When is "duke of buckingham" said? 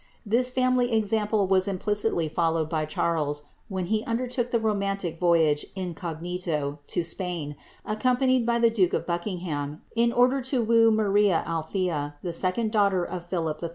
8.71-9.83